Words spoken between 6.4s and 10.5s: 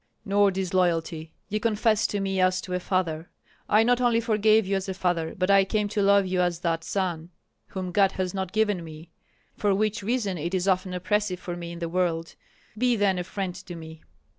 as that son whom God has not given me, for which reason